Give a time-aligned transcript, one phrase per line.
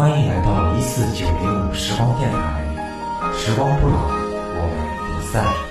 [0.00, 2.64] 欢迎来到一四九零五时光电台，
[3.36, 5.69] 时光不老，我们不散。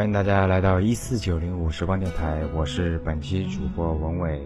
[0.00, 4.40] 欢迎大家来到一四九零五时光电台，我是本期主播文伟。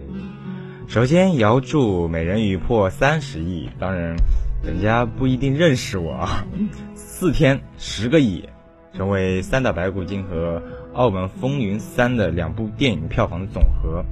[0.85, 4.17] 首先，遥祝美人鱼破三十亿，当然，
[4.61, 6.45] 人家不一定认识我啊。
[6.93, 8.43] 四天十个亿，
[8.91, 10.59] 成为《三打白骨精》和
[10.93, 14.03] 《澳门风云三》的两部电影票房的总和。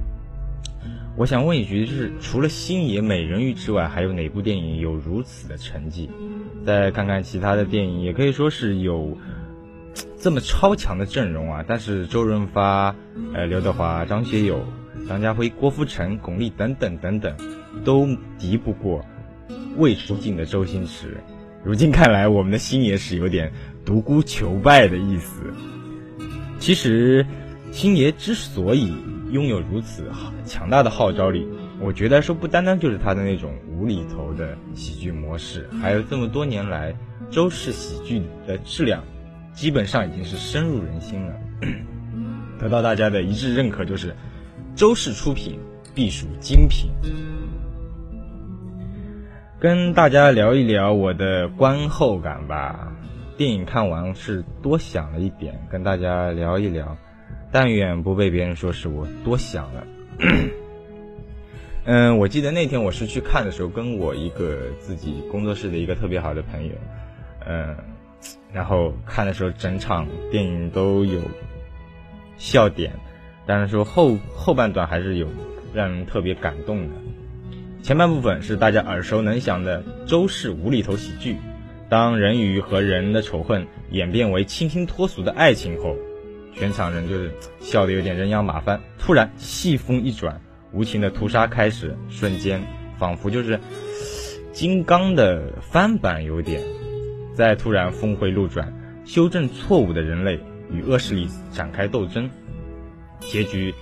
[1.14, 6.08] 我想问一句，就是除了星爷美人鱼之外，还有哪部电影有如此的成绩？
[6.64, 9.14] 再看看其他的电影，也可以说是有
[10.24, 11.62] 这么超强的阵容啊！
[11.68, 12.96] 但是周润发、
[13.34, 14.64] 呃刘德华、张学友、
[15.06, 17.36] 张家辉、郭富城、巩俐等等等等，
[17.84, 18.08] 都
[18.38, 19.04] 敌不过
[19.76, 21.18] 未出镜的周星驰。
[21.62, 23.52] 如今看来，我们的星爷是有点
[23.84, 25.42] 独孤求败的意思。
[26.58, 27.26] 其实，
[27.70, 28.94] 星爷之所以
[29.30, 30.10] 拥有如此
[30.46, 31.46] 强大的号召力，
[31.78, 36.96] 我觉得说不单单就是他的那种无厘头的喜剧模式，还有这么多年来
[37.30, 39.04] 周氏喜剧的质量，
[39.54, 41.34] 基本上已经是深入人心了。
[42.60, 44.14] 得到大家的一致认可，就是
[44.74, 45.58] 周氏出品
[45.94, 46.90] 必属精品。
[49.58, 52.92] 跟大家聊一聊我的观后感吧。
[53.36, 56.96] 电影看完是多想了一点，跟大家聊一聊。
[57.50, 59.86] 但愿不被别人说是我多想了。
[61.86, 66.72] 嗯，我记得那天我是去看的时候，跟我一个自己工作室的一个特别好的朋友，
[67.46, 67.76] 嗯，
[68.54, 71.20] 然后看的时候整场电影都有
[72.38, 72.92] 笑点，
[73.44, 75.26] 但是说后后半段还是有
[75.74, 76.94] 让人特别感动的。
[77.82, 81.36] 前半部分是大家耳熟能详的周氏无厘头喜剧，
[81.88, 85.96] 当人鱼和人的仇恨演变为清新脱俗的爱情后。
[86.56, 88.80] 全场人就是笑得有点人仰马翻。
[88.96, 90.40] 突然戏风一转，
[90.70, 92.62] 无情的屠杀开始，瞬间
[92.96, 93.58] 仿佛就是
[94.52, 96.62] 金刚的翻版有点。
[97.34, 98.72] 再突然峰回路转，
[99.04, 100.40] 修正错误的人类
[100.70, 102.30] 与恶势力展开斗争，
[103.20, 103.74] 结局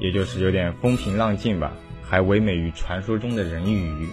[0.00, 4.08] 也就是有点风平浪静吧，还唯美于传说中的人鱼。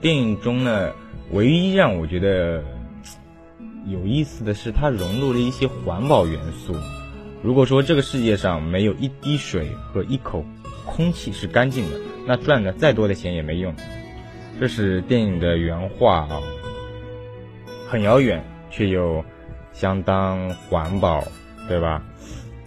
[0.00, 0.92] 电影中呢，
[1.30, 2.62] 唯一让我觉得。
[3.84, 6.72] 有意思的是，它融入了一些环保元素。
[7.42, 10.44] 如果说这个世界上没有一滴水和一口
[10.86, 13.74] 空气是干净的，那赚的再多的钱也没用。
[14.60, 16.40] 这是电影的原话啊，
[17.92, 19.22] 很遥远却又
[19.74, 21.22] 相当环保，
[21.68, 22.02] 对吧？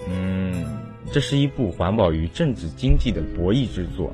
[0.07, 0.63] 嗯，
[1.12, 4.13] 这是一部环保与政治经济的博弈之作。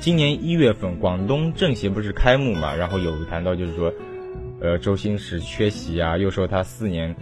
[0.00, 3.92] 今年一月份，广东政协不是开幕嘛，然后有谈到就是说。
[4.60, 7.14] 呃，周星驰缺席啊，又说他四年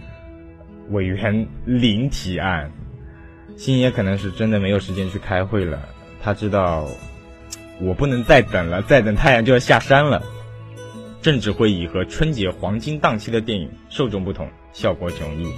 [0.89, 2.71] 委员 零提案。
[3.57, 5.87] 星爷可能是真的没有时间去开会了，
[6.23, 6.87] 他知道
[7.79, 10.23] 我不能再等了，再等太阳就要下山了。
[11.27, 15.51] 政治会议和春节黄金档期的电影受众不同，效果迥异。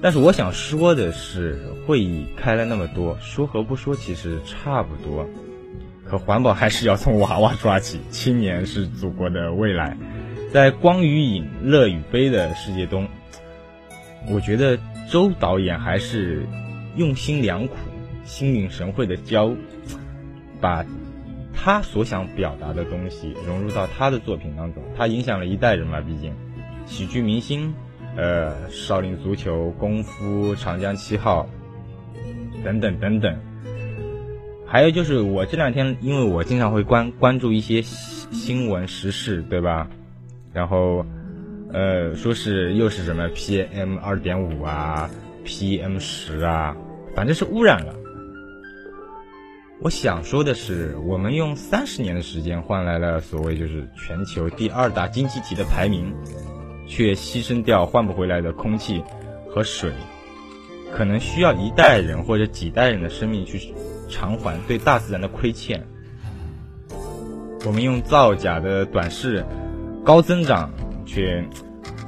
[0.00, 5.28] 但是我想说的是，会议开了那么多，说和不说其实差不多。
[6.04, 9.98] 可环保还是要从娃娃抓起，青年是祖国的未来。
[10.52, 13.08] 在光与影、乐与悲的世界中，
[14.28, 14.78] 我觉得
[15.10, 16.46] 周导演还是
[16.94, 17.74] 用心良苦、
[18.24, 19.50] 心领神会的教，
[20.60, 20.86] 把
[21.56, 24.82] 他所想表达的东西融入到他的作品当中。
[24.96, 26.32] 他影响了一代人嘛，毕竟
[26.84, 27.74] 喜剧明星。
[28.18, 31.46] 呃，少林足球、功夫、长江七号，
[32.64, 33.36] 等等等等。
[34.66, 39.90] 还有就是，我这两天因为我经常会关关注一些新闻时事，对吧？
[40.54, 41.04] 然后，
[41.74, 45.10] 呃，说是又是什么 PM 二点五啊
[45.44, 46.74] ，PM 十啊，
[47.14, 47.94] 反正是污染了。
[49.86, 56.12] 我想说的是，我们用三十年的时间换来了所谓就是全球第二大经济体的排名。
[56.88, 59.00] 却牺牲掉换不回来的空气
[59.48, 59.92] 和水，
[60.92, 63.72] 可能需要一代人或者几代人的生命去
[64.08, 65.86] 偿还对大自然的亏欠。
[67.64, 69.44] 我们用造假的短视
[70.04, 70.72] 高增长，
[71.04, 71.44] 却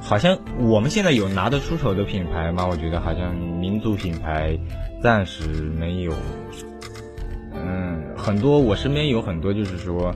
[0.00, 2.66] 好像我们现在有拿得出手的品牌吗？
[2.68, 4.58] 我觉得好像民族品牌
[5.00, 6.12] 暂时没有。
[7.54, 10.14] 嗯，很多我身边有很多就是说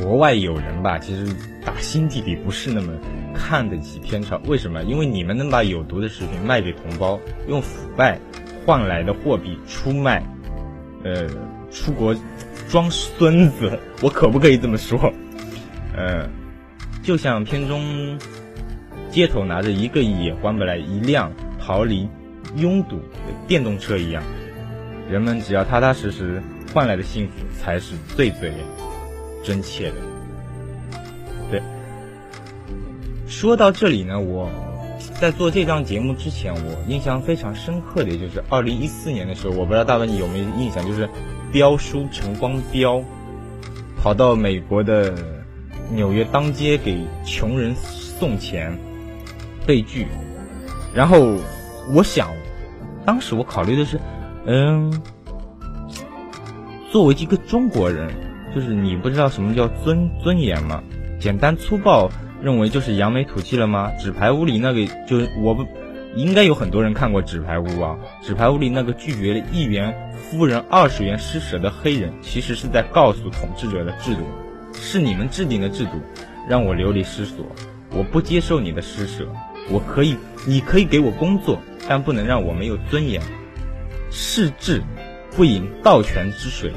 [0.00, 1.26] 国外友人吧，其实
[1.64, 2.92] 打心底里不是那么。
[3.34, 4.40] 看得起天朝？
[4.46, 4.82] 为什么？
[4.82, 8.18] 因为你们能把有毒的食品卖给同胞，用腐败
[8.66, 10.20] 换来的货币出卖，
[11.04, 11.24] 呃，
[11.70, 12.12] 出国
[12.68, 14.98] 装孙子，我可不可以这么说？
[15.96, 16.28] 呃，
[17.00, 18.18] 就像片中
[19.08, 21.30] 街头拿着一个亿也换不来一辆
[21.60, 22.08] 逃离
[22.56, 24.20] 拥堵的电动车一样，
[25.10, 26.42] 人们只要踏踏实实
[26.74, 28.52] 换来的幸福才是最最
[29.44, 29.96] 真切的。
[31.50, 31.62] 对。
[33.26, 34.50] 说到这里呢，我
[35.20, 41.08] 在做这档节目之前，我印象非常深刻的就是二零一四年的时候，我不知道大文你有没有印象，就是
[41.52, 43.02] 彪叔陈光标
[44.00, 45.14] 跑到美国的
[45.90, 48.78] 纽约当街给穷人送钱
[49.66, 50.06] 被拒，
[50.94, 51.36] 然后
[51.92, 52.30] 我想，
[53.04, 54.00] 当时我考虑的是，
[54.50, 54.90] 嗯，
[56.90, 58.08] 作为一个中国人，
[58.54, 60.82] 就是你不知道什么叫尊尊严吗？
[61.20, 62.10] 简单粗暴。
[62.40, 63.90] 认为就是扬眉吐气了吗？
[63.98, 65.66] 纸牌屋里那个就是我不
[66.14, 67.98] 应该有很多人看过纸牌屋啊。
[68.22, 74.20] 纸牌屋里那个拒绝了一元夫人二十元施舍的黑人，其实是在告诉统治者的制度，
[74.72, 76.00] 是你们制定的制度，
[76.48, 77.44] 让我流离失所。
[77.90, 79.26] 我不接受你的施舍，
[79.68, 80.16] 我可以，
[80.46, 83.20] 你可以给我工作，但不能让我没有尊严。
[84.10, 84.82] 士志
[85.36, 86.72] 不饮盗泉之水，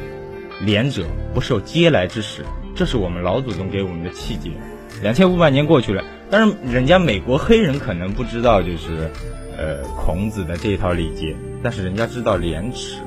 [0.62, 2.44] 廉者不受嗟来之食，
[2.76, 4.52] 这是我们老祖宗给我们的气节。
[5.02, 9.10] 两千五百年过去了，但是人家美国黑人可能不知道，就是，
[9.58, 12.98] 呃，孔子的这一套礼节，但是人家知道廉耻。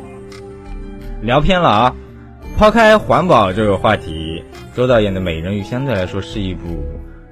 [1.23, 1.97] 聊偏了啊，
[2.56, 4.43] 抛开环保这个话题，
[4.75, 6.85] 周导演的《美人鱼》相对来说是一部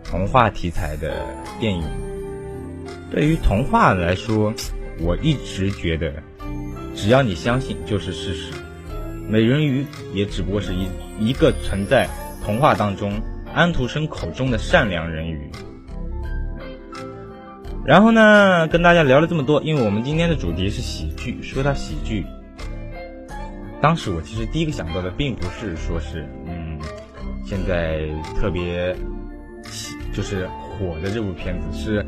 [0.05, 1.15] 童话题材的
[1.59, 1.83] 电影。
[3.11, 4.55] 对于童话来说，
[5.01, 6.13] 我一直觉得，
[6.95, 8.53] 只要你相信就是事实。
[9.29, 12.09] 美人鱼也只不过是一一个存在
[12.45, 13.13] 童话当中。
[13.55, 15.51] 安徒生口中的善良人鱼。
[17.85, 21.43] 然后呢，跟大家聊了这么多，因为我们今天的主题是喜剧。
[21.43, 22.25] 说到喜剧，
[23.83, 26.79] 当时我其实第一个想到的，并不是说是，嗯，
[27.45, 28.09] 现在
[28.41, 28.97] 特别
[29.65, 32.07] 喜就是火的这部片子，是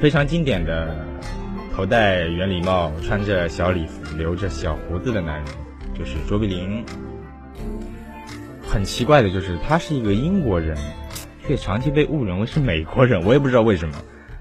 [0.00, 1.04] 非常经典的，
[1.76, 5.46] 头戴圆礼帽，穿着小礼服，留着小胡子的男人，
[5.94, 6.82] 就是卓别林。
[8.66, 10.74] 很奇怪的就是，他是一个英国人，
[11.46, 13.22] 却长期被误认为是美国人。
[13.26, 13.94] 我也不知道为什么。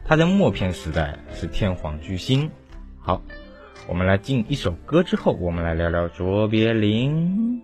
[0.05, 2.49] 他在默片时代是天皇巨星。
[3.01, 3.21] 好，
[3.85, 7.61] 我们来进一首歌之后，我们来聊聊卓别林。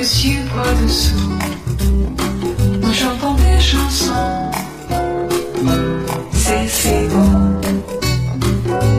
[0.00, 1.38] Ici quoi dessous
[2.80, 4.50] Nous chantons des chansons.
[6.32, 7.60] C'est si bon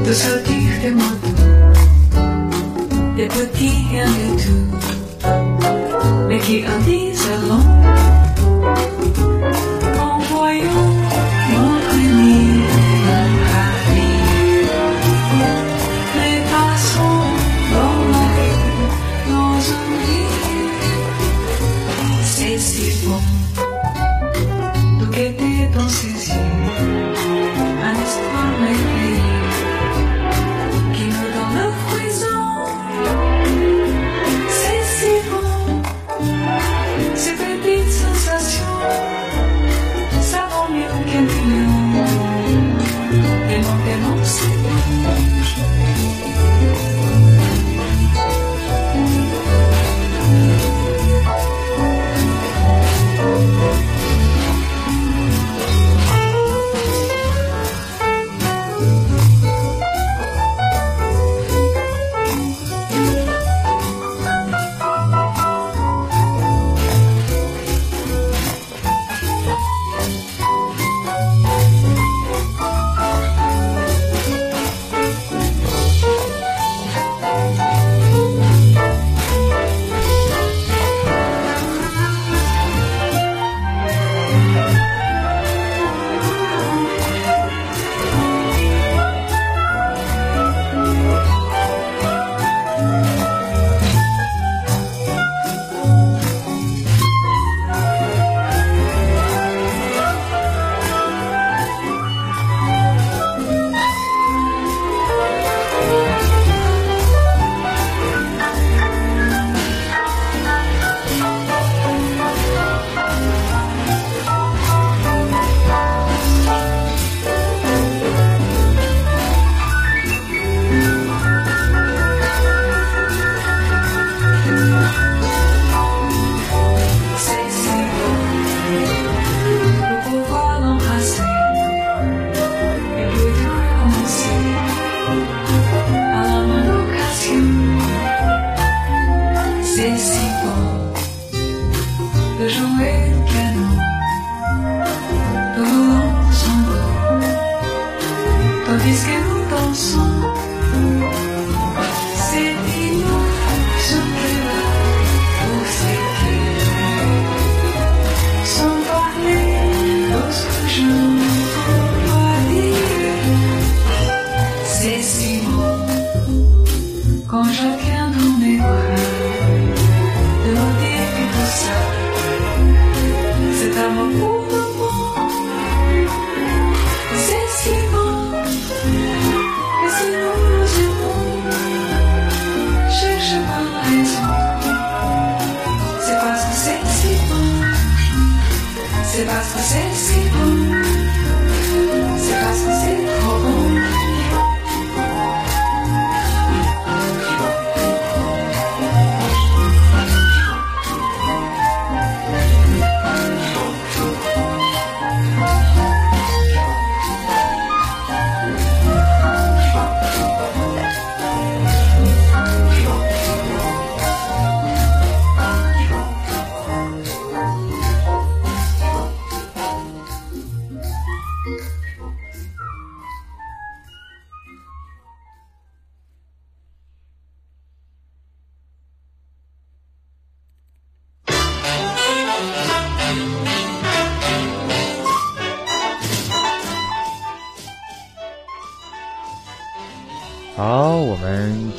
[0.06, 1.46] De se dire des mots doux.
[3.18, 4.68] Des petits rien du tout.
[6.28, 7.61] Mais qui en disent long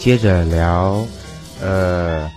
[0.02, 1.06] 接着聊。
[1.61, 2.28] 呃，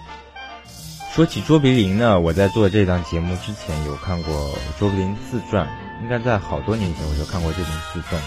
[1.15, 5.67] 说起卓别林呢，我在做这档节目之前有看过卓别林自传，
[6.03, 8.21] 应该在好多年前我就看过这本自传。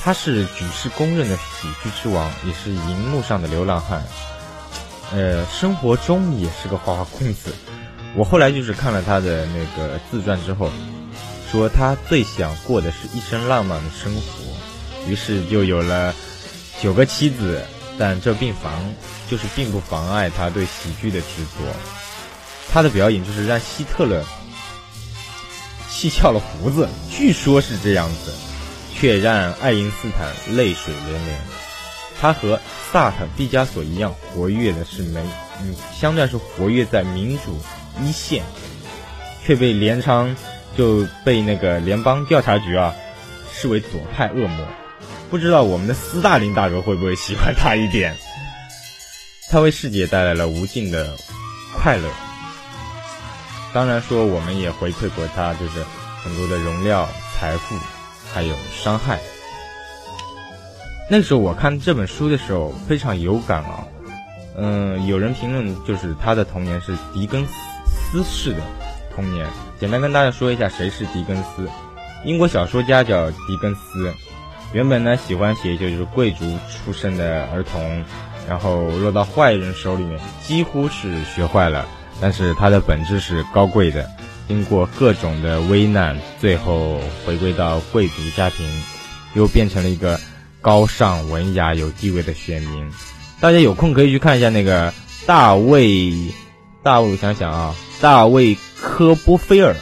[0.00, 4.00] 他是举世公认的喜剧之王，也是荧幕上的流浪汉。
[5.12, 7.52] 呃，生活中也是个花花公子。
[8.14, 10.70] 我后来就是看了他的那个自传之后，
[11.50, 16.14] 说他最想过的是一生浪漫的生活，于是就有了
[16.80, 17.60] 九个妻子，
[17.98, 18.72] 但这并妨，
[19.28, 21.64] 就是并不妨碍他对喜剧的执着。
[22.72, 24.24] 他的表演就是让希特勒
[25.88, 28.34] 气翘了胡子，据说是这样子，
[28.94, 31.38] 却让爱因斯坦泪水连连。
[32.20, 32.60] 他和
[32.92, 35.22] 萨特、毕加索一样，活跃的是美，
[35.62, 37.58] 嗯，相对来说活跃在民主
[38.02, 38.42] 一线，
[39.44, 40.34] 却被联昌
[40.76, 42.94] 就被那个联邦调查局啊
[43.52, 44.66] 视为左派恶魔。
[45.30, 48.16] 不知道我们的斯大林大哥会不会喜欢他一点？
[49.50, 51.16] 他为世界带来了无尽的
[51.74, 52.08] 快乐，
[53.72, 55.84] 当然说我们也回馈过他，就是
[56.22, 57.76] 很多的荣耀、财富，
[58.32, 59.18] 还有伤害。
[61.08, 63.86] 那时候我看这本书的时候非常有感啊，
[64.56, 68.60] 嗯，有人评论就是他的童年是狄更斯式的
[69.14, 69.46] 童年。
[69.78, 71.68] 简单跟大家说一下谁是狄更斯，
[72.24, 74.12] 英国小说家叫狄更斯，
[74.72, 78.04] 原本呢喜欢写就是贵族出身的儿童，
[78.48, 81.86] 然后落到坏人手里面，几乎是学坏了。
[82.20, 84.08] 但是他的本质是高贵的，
[84.48, 88.66] 经过各种的危难，最后回归到贵族家庭，
[89.34, 90.18] 又变成了一个。
[90.62, 92.90] 高尚、文雅、有地位的选民，
[93.38, 94.92] 大家有空可以去看一下那个
[95.24, 96.12] 大卫，
[96.82, 99.76] 大卫，我想想啊，大卫科波菲尔，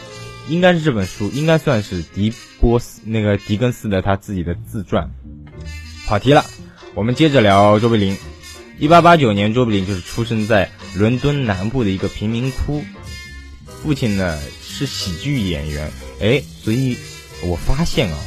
[0.49, 5.09] 应该是这本书，应该算是狄波斯那个狄更斯的他自己的自传。
[6.07, 6.45] 跑题了，
[6.95, 8.17] 我们接着聊卓别林。
[8.79, 12.85] 一八八九年，卓别林就是出生在伦敦南部的一个贫民窟，
[13.83, 16.97] 父亲呢是喜剧演员，哎，所以
[17.43, 18.19] 我发现啊。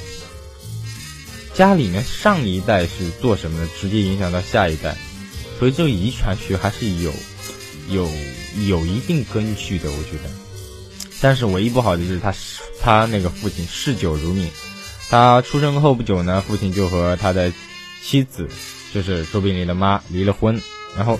[1.53, 4.95] 家里面上一代是做什么的，直接影响到下一代，
[5.59, 7.11] 所以这个遗传学还是有
[7.89, 8.09] 有
[8.67, 10.46] 有一定根据的，我觉得。
[11.21, 12.33] 但是唯一不好的就是他
[12.81, 14.49] 他那个父亲嗜酒如命，
[15.09, 17.51] 他出生后不久呢，父亲就和他的
[18.03, 18.47] 妻子，
[18.93, 20.61] 就是卓别林的妈离了婚，
[20.95, 21.19] 然后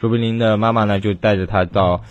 [0.00, 2.02] 卓别林的妈妈呢就带着他到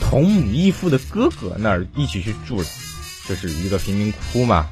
[0.00, 2.66] 同母异父的哥哥那儿一起去住了，
[3.26, 4.68] 就是一个贫民窟嘛。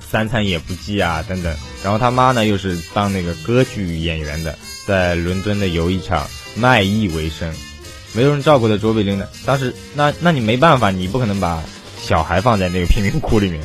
[0.00, 1.56] 三餐也不济啊，等等。
[1.82, 7.50] 然后他妈呢，又是当那个歌剧演员的，在伦敦的游艺场卖艺为生，
[8.14, 9.26] 没有人照顾的卓别林呢。
[9.44, 11.62] 当时，那那你没办法，你不可能把
[12.00, 13.62] 小孩放在那个贫民窟里面，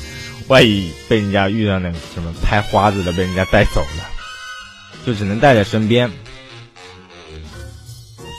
[0.48, 4.10] 万一被人家遇到那个什么拍花子的，被人家带走了，
[5.06, 6.10] 就只能带在身边。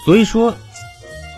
[0.05, 0.55] 所以说，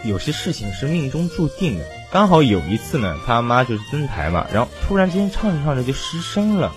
[0.05, 1.85] 有些事情是命中注定的。
[2.12, 6.73] 刚好有一次呢，他妈就是登台嘛，然后突然之间唱着唱着就失声了。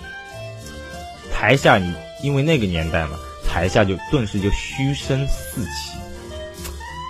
[1.32, 6.03] 台下你因为那个年代嘛，台下就顿时就嘘声四起。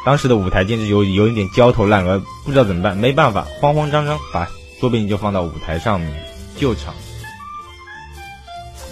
[0.04, 4.48] 当时的舞台简直有有一点焦头烂额，不知道怎么办，没办法，慌慌张张把
[4.80, 6.12] 卓别林就放到舞台上面
[6.56, 6.94] 救场。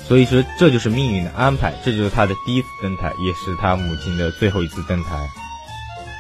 [0.09, 5.29] 所以说这就是命运的安排，这就是他的第一次登台，也是他母亲的最后一次登台。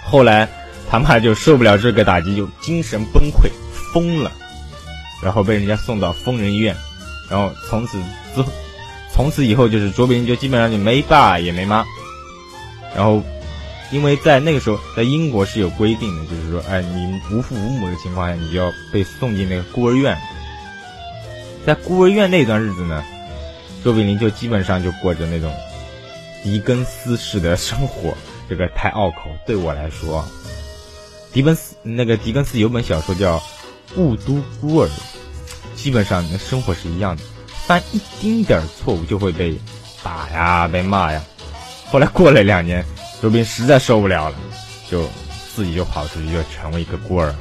[0.05, 0.49] 后来。
[0.91, 3.51] 他妈就受不了这个打击，就精神崩溃，
[3.95, 4.31] 疯了，
[5.23, 6.77] 然后被人家送到疯人院，
[7.31, 7.99] 然后从此
[8.35, 8.53] 之后，
[9.11, 11.83] 从此以后就是卓别林就基本上就没爸也没妈，
[12.95, 13.23] 然后，
[13.93, 20.19] 因为在那个时候，在英国是有规定的，就是说，哎，你无父无母的情况下，你就要被送进那个孤儿院，
[21.67, 23.05] 在孤儿院那段日子呢，
[23.85, 25.55] 卓别林就基本上就过着那种
[26.43, 28.17] 狄更斯式的生活，
[28.49, 30.25] 这个太拗口，对我来说。
[31.33, 33.39] 狄更斯那个狄更斯有本小说叫
[33.97, 34.87] 《雾都孤儿》，
[35.77, 37.23] 基本上你的生活是一样的，
[37.67, 39.59] 犯一丁点错误就会被
[40.03, 41.23] 打呀、被骂呀。
[41.91, 42.85] 后来过了两年，
[43.23, 44.37] 周边实在受不了了，
[44.91, 45.09] 就
[45.55, 47.33] 自己就跑出去，就成为一个孤儿，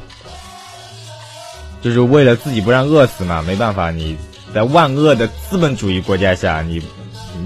[1.82, 3.42] 就是为了自己不让饿死嘛。
[3.42, 4.16] 没办法，你
[4.54, 6.84] 在万恶的资本主义国家下，你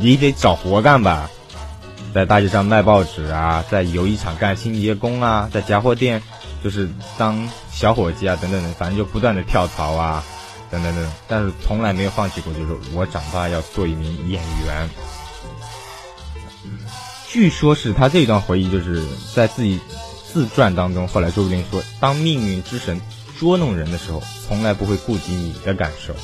[0.02, 1.30] 你得找活干吧。
[2.14, 6.22] 在大街上卖报纸啊，在游艺场干清洁工啊，在杂货店
[6.62, 10.22] 就是当小伙计啊，等等等，反正就不断的跳槽啊，
[10.70, 14.90] 等等等，但是从来没有放弃过，就是我长大要做一名演员。
[17.36, 19.78] 据说是他这段回忆，就是在自己
[20.24, 23.02] 自传当中，后来周别林说，当命运之神
[23.38, 26.16] 捉弄人的时候，从来不会顾及你的感受。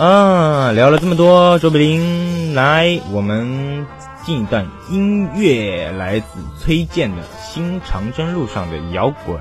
[0.00, 3.84] 啊，聊了这么多，卓别林，来，我们
[4.24, 6.26] 进一段音乐，来自
[6.60, 9.36] 崔健的《新长征路上的摇滚》。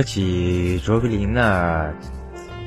[0.00, 1.92] 说起卓别林呢，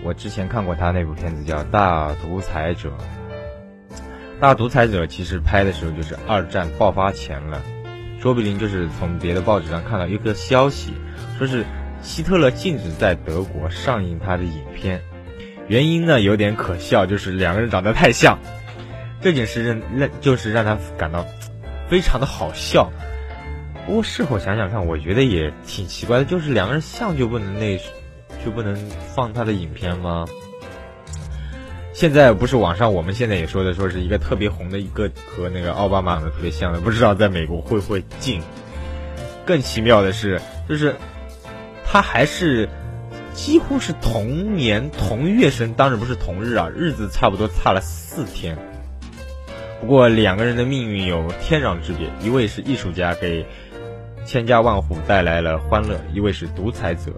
[0.03, 2.89] 我之前看过他那部片子叫《大独裁者》。
[4.39, 7.59] 《大独裁者》其实拍的时候就是二战爆发前了。
[8.21, 10.93] 卓别林就是从别的报纸上看到一个消息，
[11.39, 11.65] 说是
[12.03, 15.01] 希特勒禁止在德国上映他的影片，
[15.67, 18.37] 原因呢有点可笑，就是两个人长得太像。
[19.21, 21.25] 这件事让让就是让他感到
[21.89, 22.91] 非常的好笑。
[23.85, 27.77] 不过事后想想看，我觉得也挺奇怪的，就是两个人像就不能那
[28.43, 28.75] 就不能
[29.15, 30.25] 放他的影片吗？
[31.93, 38.41] 现在不是网上我们现在也说的，说是一个特别红的一个和那个奥巴马的特别像的，不知道在美国会不会禁。
[39.45, 40.95] 更奇妙的是，就是
[41.85, 42.67] 他还是
[43.33, 48.57] 几乎是同年同月生，当然不是同日啊，日子差不多差了四天。
[49.81, 53.45] 不过两个人的命运有天壤之别，一位是艺术家，给
[54.25, 57.11] 千家万户带来了欢乐；一位是独裁者，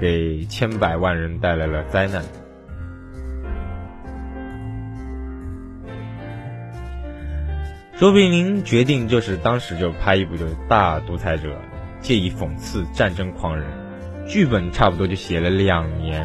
[0.00, 2.22] 给千百万人带来了灾难。
[7.98, 11.48] 卓别林决定就是当时就拍一部就是《大独裁者》，
[12.00, 13.66] 借以讽刺战争狂人。
[14.28, 16.24] 剧本差不多就写了两年，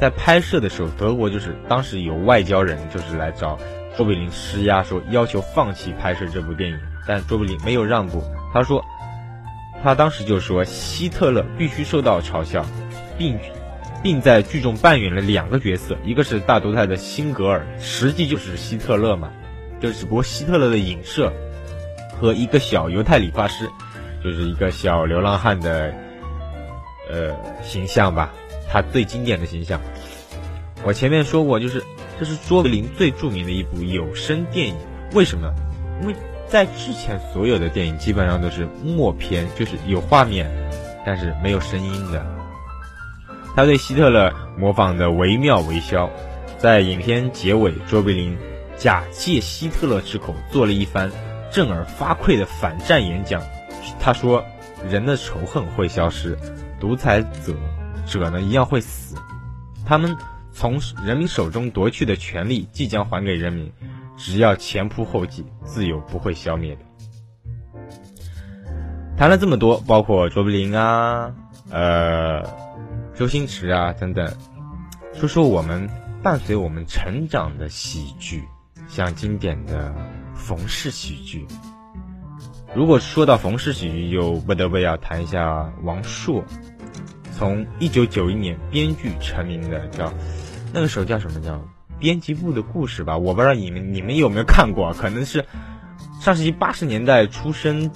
[0.00, 3.58] 在拍摄的时候，德国就是当时有外交人就是来找
[3.94, 8.22] 卓别林施压，说要求放弃拍摄这部电影，但卓别林没有让步。
[8.54, 8.82] 他说，
[9.82, 12.64] 他当时就说希特勒必须受到嘲笑，
[13.16, 13.38] 并
[14.02, 19.30] 并在剧中扮演了两个角色，一个是大独裁的辛格尔，实际就是希特勒嘛。
[19.80, 21.32] 就只不过希特勒的影射
[22.20, 23.66] 和一个小犹太理发师，
[24.22, 25.94] 就是一个小流浪汉的
[27.10, 28.30] 呃形象吧，
[28.70, 29.80] 他最经典的形象。
[30.84, 31.82] 我前面说过，就是
[32.18, 34.76] 这是卓别林最著名的一部有声电影。
[35.14, 35.50] 为什么？
[36.02, 36.14] 因为
[36.50, 40.50] 在之前所有的电影基本上都是默片，就是有画面，
[41.06, 42.26] 但是没有声音的。
[43.54, 46.10] 他对希特勒模仿的惟妙惟肖，
[46.58, 48.36] 在影片结尾，卓别林。
[48.76, 51.12] 假借希特勒之口做了一番
[51.52, 53.42] 震耳发聩的反战演讲。
[54.00, 54.42] 他说
[54.90, 56.34] ：“人的仇恨会消失，
[56.80, 57.54] 独裁者
[58.06, 59.16] 者呢一样会死。
[59.84, 60.16] 他们
[60.50, 63.70] 从人民手中夺去的权利即将还给人民，
[64.22, 66.82] 只要前仆后继，自由不会消灭的。”
[69.16, 71.34] 谈了这么多，包括卓别林啊、
[71.70, 72.42] 呃、
[73.14, 74.30] 周星驰啊等等，
[75.14, 75.88] 说说我们
[76.22, 78.44] 伴随我们成长的喜剧。
[78.88, 79.94] 像经典的
[80.34, 81.46] 冯氏喜剧，
[82.74, 86.42] 如果说到冯氏喜剧，又不得不要谈一下王朔。
[87.38, 90.12] 从一九九一年编剧成名的，叫
[90.72, 91.62] 那个时候叫什么叫
[92.00, 93.16] 编辑部的故事吧？
[93.16, 94.92] 我不知道你们你们有没有看过？
[94.94, 95.44] 可能是
[96.20, 97.90] 上世纪八十年代出生、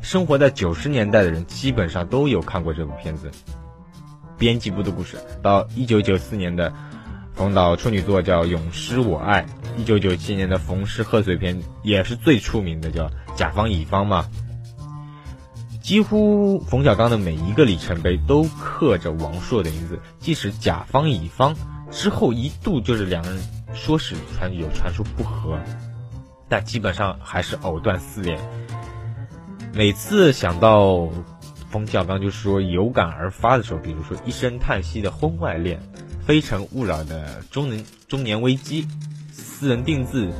[0.00, 3.30] 生活在九十年代的人，基本上都有看过这部片子。
[4.38, 6.72] 编辑部的故事到一九九四年的。
[7.34, 9.42] 冯导处女作叫《永失我爱》，
[9.76, 13.04] 一九九七年的冯氏贺岁片也是最出名的，叫
[13.36, 14.24] 《甲方乙方》嘛。
[15.80, 21.54] 几乎冯小刚的每一个里程碑都刻着王朔的名字，即使甲方乙方
[21.90, 23.40] 之后一度就是两个人
[23.74, 25.58] 说是传有传说不和，
[26.48, 28.38] 但基本上还是藕断丝连。
[29.74, 31.08] 每次想到
[31.70, 35.80] 冯小刚就是说有感而发的时候，比如说一声叹息的婚外恋。
[36.26, 38.86] 非诚勿扰的中年中年危机，
[39.32, 40.30] 私人定制，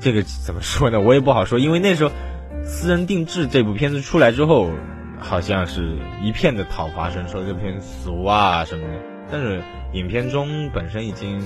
[0.00, 1.00] 这个怎么说呢？
[1.00, 2.10] 我也不好说，因为那时候
[2.64, 4.70] 《私人定制》这部片子出来之后，
[5.18, 9.17] 好像是一片的讨伐声，说这片俗啊什么的。
[9.30, 9.62] 但是
[9.92, 11.40] 影片中本身已经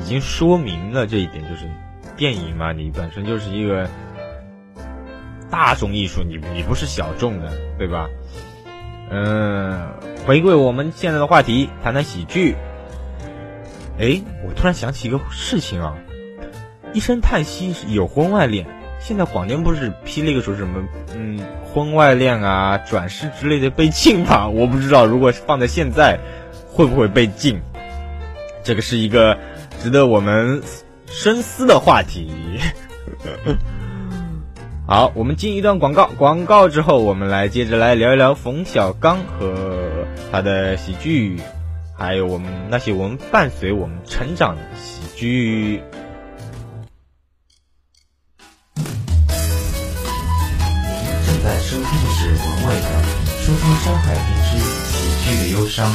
[0.00, 1.64] 已经说明了这一点，就是
[2.16, 3.88] 电影嘛，你本身就是一个
[5.50, 8.08] 大众艺术，你你不是小众的，对吧？
[9.10, 9.88] 嗯，
[10.26, 12.54] 回归我们现在的话题，谈谈喜剧。
[13.98, 15.96] 哎，我突然想起一个事情啊，
[16.92, 18.66] 一声叹息有婚外恋，
[19.00, 21.40] 现在广电不是批了一个说什么，嗯，
[21.72, 24.46] 婚外恋啊、转世之类的被禁吗？
[24.46, 26.20] 我不知道，如果放在现在，
[26.78, 27.60] 会不会被禁？
[28.62, 29.36] 这个是一个
[29.82, 30.62] 值得我们
[31.08, 32.30] 深思的话题。
[34.86, 36.06] 好，我们进一段广告。
[36.16, 41.40] 广告之后，我们来接着来聊一聊冯小刚和他的喜剧，
[41.98, 45.82] 还有我们那些我们伴随我们成长的喜剧。
[48.76, 48.86] 您
[51.26, 52.38] 正在收听的是文
[52.68, 52.86] 蔚的
[53.44, 55.92] 《书说山海之喜剧的忧伤》。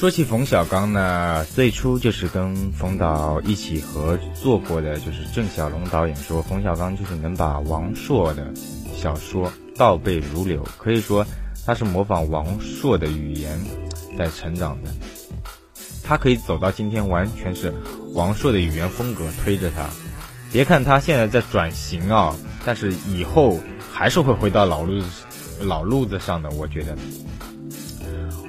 [0.00, 8.50] 说起冯小刚呢，最初就是跟冯导一起合作过的，就是郑晓龙导演说，冯小刚就是能把王朔的
[8.96, 11.26] 小说倒背如流，可以说
[11.66, 13.60] 他是模仿王朔的语言
[14.16, 14.90] 在成长的。
[16.02, 17.70] 他可以走到今天，完全是
[18.14, 19.86] 王朔的语言风格推着他。
[20.50, 22.34] 别看他现在在转型啊，
[22.64, 23.60] 但是以后
[23.92, 25.02] 还是会回到老路
[25.60, 26.96] 老路子上的，我觉得。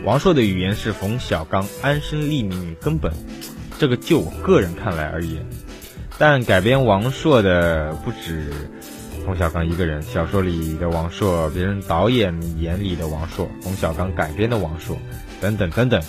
[0.04, 3.14] 王朔的语言是冯小刚安身立命与根本，
[3.78, 5.46] 这个就我个人看来而言。
[6.18, 8.52] 但改编王朔的不止
[9.26, 14.98] 冯小刚一个人，小说里的王朔，别人导演眼里的王朔，冯小刚改编的王朔，
[15.40, 16.02] 等等等等。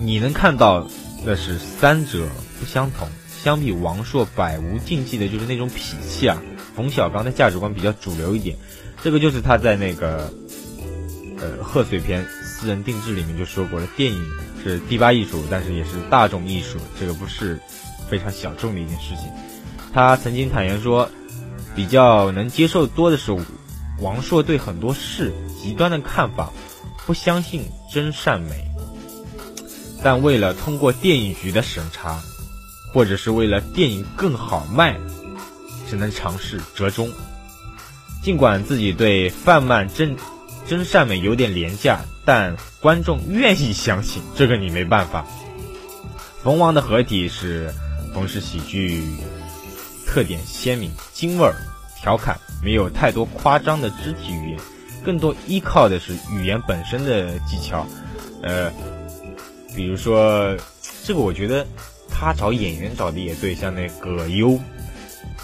[0.00, 0.88] 你能看到
[1.26, 2.26] 的是三者
[2.58, 3.06] 不相同。
[3.28, 6.42] 相比王朔百无禁忌的就是那种痞气啊，
[6.74, 8.56] 冯小刚的价值观比较主流一点。
[9.02, 10.32] 这个就是他在那个
[11.38, 12.26] 呃贺岁片。
[12.60, 14.30] 私人定制里面就说过了，电影
[14.64, 17.56] 是第八艺术，但是也是大众艺术，这个不是
[18.10, 19.30] 非常小众的一件事情。
[19.94, 21.08] 他曾经坦言说，
[21.76, 23.30] 比较能接受多的是
[24.00, 26.50] 王朔对很多事极端的看法，
[27.06, 28.64] 不相信真善美，
[30.02, 32.20] 但为了通过电影局的审查，
[32.92, 34.98] 或者是为了电影更好卖，
[35.88, 37.08] 只能尝试折中。
[38.20, 40.16] 尽管自己对贩卖真。
[40.66, 45.24] 真善美有点廉价，但观众愿意相信，这个你没办法。
[46.42, 47.72] 冯王的合体是
[48.12, 49.02] 冯氏喜剧
[50.06, 51.54] 特点鲜明，京味儿、
[52.02, 54.60] 调侃，没有太多夸张的肢体语言，
[55.02, 57.86] 更多依靠的是语言本身的技巧。
[58.42, 58.70] 呃，
[59.74, 60.54] 比如说
[61.04, 61.66] 这个，我觉得
[62.10, 64.50] 他找演员找的也对，像那葛优，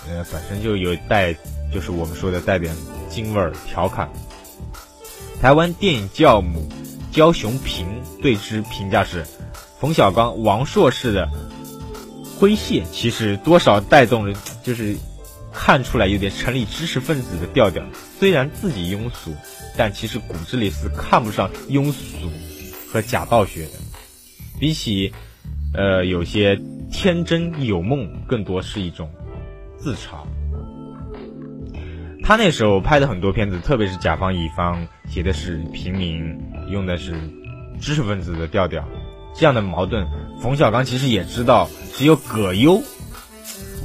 [0.07, 1.35] 呃，本身就有带，
[1.73, 2.77] 就是我们说的带点
[3.09, 4.07] 京味儿、调侃。
[5.40, 6.68] 台湾电影教母
[7.11, 7.87] 焦雄平
[8.23, 9.25] 对之评价是：
[9.79, 11.29] 冯小刚、王朔式的
[12.40, 14.97] 诙谐，其实多少带动了，就是
[15.53, 17.85] 看出来有点城里知识分子的调调。
[18.18, 19.33] 虽然自己庸俗，
[19.77, 22.31] 但其实骨子里是看不上庸俗
[22.90, 23.73] 和假道学的。
[24.59, 25.12] 比起
[25.75, 26.59] 呃有些
[26.90, 29.11] 天真有梦，更多是一种
[29.77, 30.27] 自嘲。
[32.23, 36.36] 他那时候拍的很多片子，特别是甲方乙方写的是平民，
[36.68, 37.12] 用的是
[37.80, 38.84] 知识分子的调调，
[39.34, 40.06] 这样的矛盾，
[40.40, 41.68] 冯小刚其实也知道。
[41.92, 42.82] 只有葛优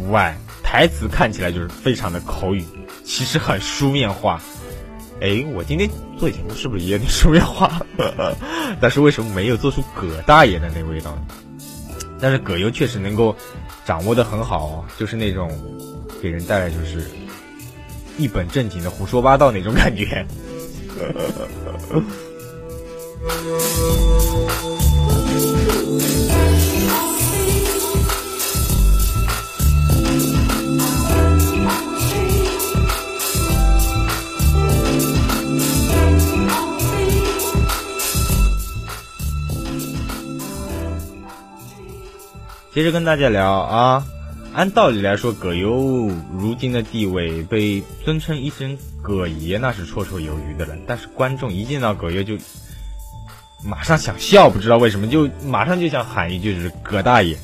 [0.10, 2.66] 外，台词看起来就是非常的口语，
[3.04, 4.42] 其实很书面化。
[5.22, 7.80] 哎，我今天做节目是不是也有点 书面化？
[8.82, 11.22] 但是为什么没有做出葛大爷的那味道呢？
[12.20, 13.36] 但是葛优确实能够
[13.86, 15.52] 掌握的很好，就是那种
[16.22, 17.04] 给人带来就是。
[18.18, 20.26] 一本正经的胡说八道那种感觉。
[42.72, 44.19] 接着跟大家聊啊。
[44.60, 50.76] 按道理来说，葛优如今的地位被尊称一声“葛爷”，那是绰绰有余的了。
[50.86, 52.38] 但是观众一见到葛优就
[53.64, 57.38] 马上想笑，不知道为什么，就马上就想喊一句是“葛大爷”。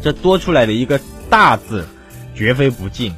[0.00, 1.84] 这多出来的一个“大”字，
[2.36, 3.12] 绝非不敬，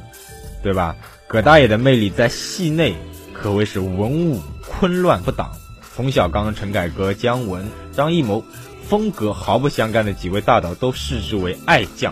[0.63, 0.95] 对吧？
[1.27, 2.95] 葛大爷的魅力在戏内
[3.33, 5.51] 可谓是文武昆乱不挡。
[5.79, 8.43] 冯小刚、陈凯歌、姜文、张艺谋，
[8.81, 12.11] 风格毫不相干的几位大导都视之为爱将。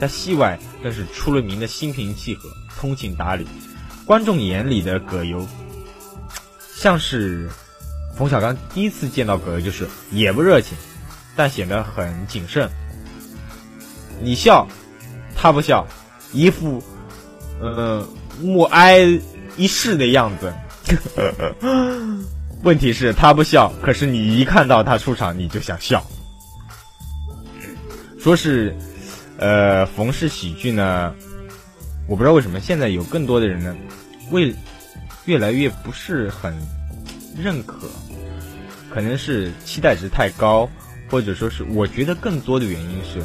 [0.00, 3.46] 在戏外更是出了名的心平气和、通情达理。
[4.06, 5.46] 观众眼里的葛优，
[6.74, 7.48] 像是
[8.16, 10.76] 冯小刚第一次见到葛优，就是也不热情，
[11.36, 12.68] 但显得很谨慎。
[14.20, 14.66] 你笑，
[15.36, 15.86] 他不笑，
[16.32, 16.82] 一副
[17.60, 18.04] 呃
[18.40, 19.06] 默哀
[19.56, 20.52] 一世的样子。
[22.64, 26.04] 问题是，他不笑，可是你一看到他出场，你就想笑。
[28.18, 28.74] 说是。
[29.40, 31.14] 呃，冯氏喜剧呢，
[32.06, 33.74] 我不知道为什么现在有更多的人呢，
[34.30, 34.54] 为
[35.24, 36.54] 越来越不是很
[37.34, 37.88] 认可，
[38.90, 40.68] 可能是期待值太高，
[41.10, 43.22] 或者说是我觉得更多的原因是，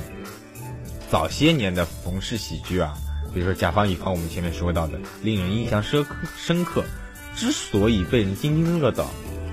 [1.12, 2.94] 早些年的冯氏喜剧啊，
[3.34, 6.82] 比如说甲方乙方，我们前面说到的，令人印象深刻深刻，
[7.36, 9.06] 之所以被人津津乐道，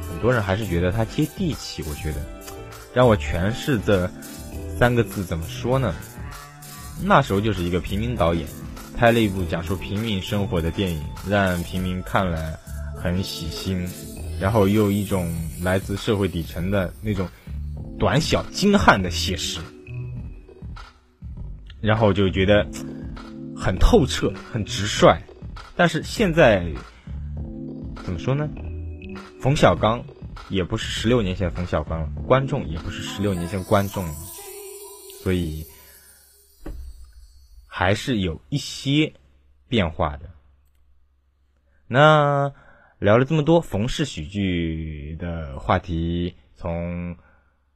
[0.08, 1.82] 很多人还是觉得它接地气。
[1.88, 2.20] 我觉得，
[2.94, 4.08] 让我诠释这
[4.78, 5.92] 三个字怎么说呢？
[7.00, 8.46] 那时候就是一个平民导演，
[8.96, 12.58] 拍了一部讲述平民生活的电影，让平民看了
[12.96, 13.88] 很喜心，
[14.40, 17.28] 然后又一种来自社会底层的那种
[17.98, 19.60] 短小精悍的写实，
[21.80, 22.66] 然后就觉得
[23.56, 25.16] 很透彻、很直率。
[25.74, 26.64] 但是现在
[28.04, 28.48] 怎么说呢？
[29.40, 30.04] 冯小刚
[30.48, 34.14] 也不是十六年前冯小刚了，观众也不是十六年前观众了，
[35.22, 35.64] 所以
[37.74, 39.14] 还是有一些
[39.66, 40.28] 变化的。
[41.86, 42.52] 那
[42.98, 47.16] 聊了这么多冯氏喜剧的话题，从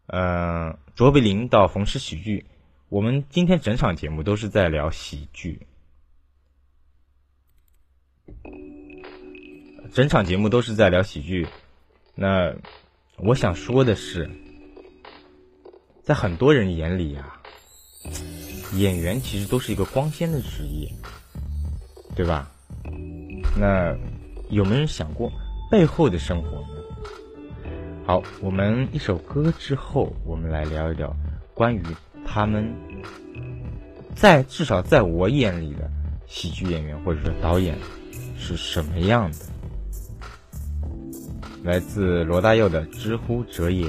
[0.06, 2.44] 呃卓别林到冯氏喜剧，
[2.90, 5.66] 我们今天整场节目都是在聊喜剧，
[9.94, 11.46] 整场节目都是在聊喜剧。
[12.14, 12.54] 那
[13.16, 14.30] 我想说的是，
[16.02, 17.42] 在很多人眼里啊，
[18.74, 20.90] 演员其实都是一个光鲜的职业，
[22.14, 22.50] 对吧？
[23.58, 23.96] 那
[24.50, 25.32] 有没有人想过
[25.70, 26.66] 背后的生活呢？
[28.04, 31.14] 好，我们一首歌之后，我们来聊一聊
[31.54, 31.82] 关于
[32.26, 32.72] 他们
[34.14, 35.90] 在至少在我眼里的
[36.26, 37.78] 喜剧演员或者说导演
[38.38, 39.38] 是什么样的。
[41.62, 43.86] 来自罗大佑的《知乎者也》。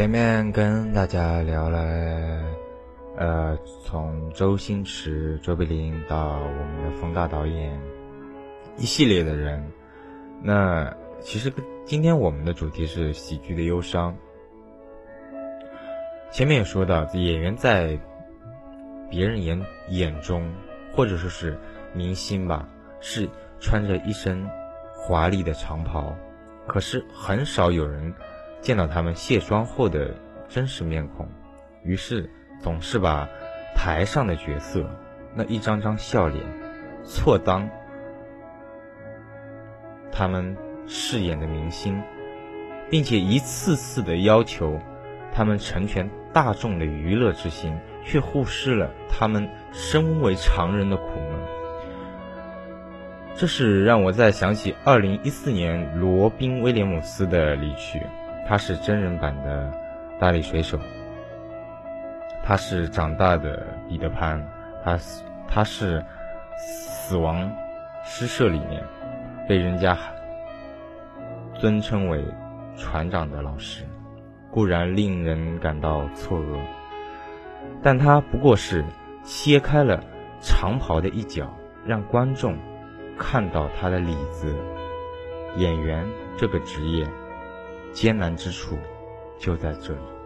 [0.00, 2.29] 前面跟大家聊了，
[3.20, 3.54] 呃，
[3.84, 7.78] 从周星驰、卓别林到我们的冯大导演，
[8.78, 9.62] 一系列的人。
[10.42, 10.90] 那
[11.20, 11.52] 其实
[11.84, 14.16] 今天我们的主题是喜剧的忧伤。
[16.30, 18.00] 前面也说到，演员在
[19.10, 20.50] 别人眼眼中，
[20.90, 21.58] 或者说是
[21.92, 22.66] 明星吧，
[23.02, 23.28] 是
[23.60, 24.48] 穿着一身
[24.94, 26.16] 华丽的长袍，
[26.66, 28.14] 可是很少有人。
[28.62, 30.14] 见到他们卸妆后的
[30.48, 31.28] 真实面孔，
[31.82, 32.30] 于是
[32.60, 33.28] 总是把
[33.74, 34.84] 台上的角色
[35.34, 36.44] 那一张张笑脸
[37.04, 37.68] 错当
[40.12, 40.56] 他们
[40.86, 42.02] 饰演的明星，
[42.90, 44.78] 并且一次次的要求
[45.32, 51.40] 他们成全大众的娱乐之心，却忽视了他们身为常人的苦闷。
[53.36, 58.02] 这是让我再想起二零一四年罗宾威廉姆斯的离去。
[58.46, 59.72] 他是真人版的
[60.18, 60.78] 大力水手，
[62.50, 64.44] 他是长大的彼得潘，
[64.82, 64.98] 他
[65.46, 66.04] 他是
[66.58, 67.48] 死亡
[68.04, 68.82] 诗社里面
[69.48, 69.96] 被人家
[71.60, 72.24] 尊称为
[72.76, 73.84] 船长的老师，
[74.50, 76.58] 固然令人感到错愕，
[77.84, 78.84] 但他不过是
[79.22, 80.02] 掀开了
[80.40, 81.48] 长袍的一角，
[81.86, 82.58] 让观众
[83.16, 84.52] 看到他的里子。
[85.56, 86.04] 演员
[86.36, 87.06] 这个职业。
[87.92, 88.76] 艰难之处
[89.38, 90.19] 就在这里。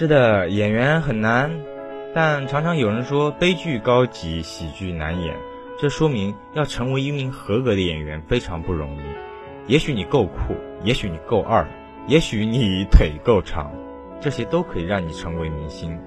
[0.00, 1.50] 是的，演员很难，
[2.14, 5.36] 但常常有人说悲剧高级，喜剧难演。
[5.78, 9.00] 这说明要成为一名合格的演员非常不容易。
[9.70, 11.68] 也许你够酷，也许你够二，
[12.06, 13.70] 也许你腿够长，
[14.22, 16.00] 这些都可以让你成为明星，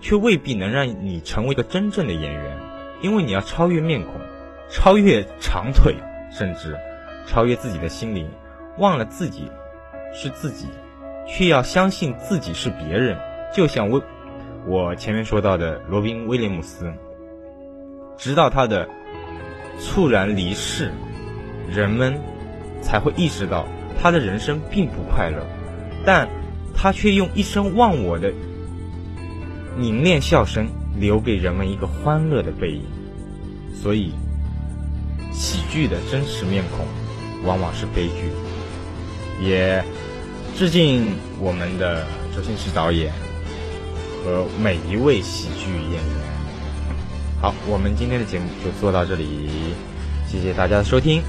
[0.00, 2.58] 却未必能让你成为一个真正的演员。
[3.02, 4.14] 因为你要超越面孔，
[4.68, 5.94] 超越长腿，
[6.32, 6.76] 甚至
[7.24, 8.28] 超越自己的心灵，
[8.78, 9.48] 忘了自己
[10.12, 10.66] 是自己，
[11.24, 13.16] 却要相信自己是别人。
[13.54, 14.02] 就像我
[14.66, 16.92] 我前面说到的罗宾威廉姆斯，
[18.16, 18.88] 直到他的。
[19.80, 20.90] 猝然离世，
[21.70, 22.20] 人们
[22.82, 23.64] 才会意识到
[23.96, 25.46] 他的人生并不快乐，
[26.04, 26.28] 但
[26.74, 28.32] 他却用一生忘我的
[29.76, 30.66] 凝练笑声
[30.98, 32.82] 留给人们一个欢乐的背影。
[33.72, 34.10] 所以，
[35.30, 36.84] 喜剧的真实面孔
[37.44, 38.32] 往往是悲剧。
[39.40, 39.80] 也
[40.56, 41.06] 致敬
[41.40, 43.12] 我们的周星驰导演
[44.28, 46.02] 和每一位喜剧演员。
[47.40, 49.48] 好，我们今天的节目就做到这里，
[50.28, 51.22] 谢谢大家的收听。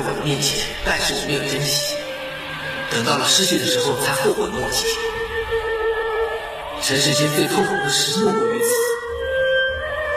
[0.00, 1.94] 在我的面前，但是我没有珍惜。
[2.90, 4.86] 等到了失去的时候，才后悔莫及。
[6.80, 8.72] 尘世间最痛苦的事莫过于此。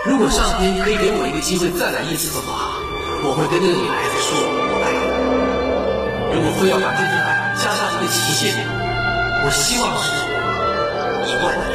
[0.06, 2.80] 如果上天可以给我一个机会再来一次的话，
[3.24, 4.40] 我会跟那个女孩子说
[4.72, 5.04] 我爱你。
[6.32, 8.56] 如果非要把这份爱加上一个期限，
[9.44, 10.08] 我希望是
[11.28, 11.73] 一万年。